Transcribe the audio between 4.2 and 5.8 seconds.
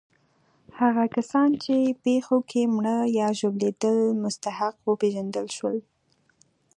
مستحق وپېژندل شول.